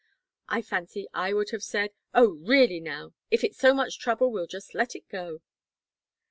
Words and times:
I 0.49 0.63
fancy 0.63 1.07
I 1.13 1.31
would 1.33 1.51
have 1.51 1.61
said: 1.63 1.91
'Oh, 2.15 2.29
really 2.41 2.79
now 2.79 3.13
if 3.29 3.43
it's 3.43 3.59
so 3.59 3.71
much 3.71 3.99
trouble, 3.99 4.31
we'll 4.31 4.47
just 4.47 4.73
let 4.73 4.95
it 4.95 5.07
go.'" 5.09 5.41